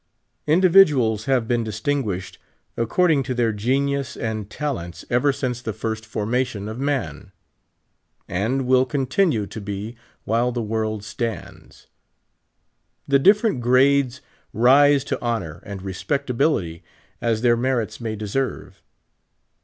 Individuals 0.47 1.25
have 1.25 1.47
been 1.47 1.63
distinguished 1.63 2.39
according 2.75 3.21
to 3.21 3.35
their 3.35 3.53
genius 3.53 4.17
and 4.17 4.49
talents 4.49 5.05
ever 5.11 5.31
since 5.31 5.61
the 5.61 5.73
first 5.73 6.07
formation 6.07 6.67
of 6.67 6.79
man, 6.79 7.31
and 8.27 8.65
will 8.65 8.83
continue 8.83 9.45
to 9.45 9.61
be 9.61 9.95
while 10.25 10.51
the 10.51 10.59
world 10.59 11.03
stands. 11.03 11.85
The 13.07 13.19
different 13.19 13.61
grades 13.61 14.21
rise 14.53 15.03
to 15.03 15.21
honor 15.21 15.61
and 15.67 15.83
respectabilit}" 15.83 16.81
as 17.21 17.43
their 17.43 17.55
merits 17.55 18.01
may 18.01 18.15
deserve. 18.15 18.81